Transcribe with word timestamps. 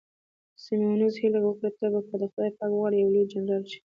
سیمونز 0.63 1.13
هیله 1.21 1.39
وکړه، 1.43 1.69
ته 1.77 1.85
به 1.93 1.99
که 2.03 2.09
خدای 2.09 2.51
پاک 2.57 2.71
وغواړي 2.73 2.95
یو 2.97 3.13
لوی 3.15 3.25
جنرال 3.33 3.63
شې. 3.71 3.79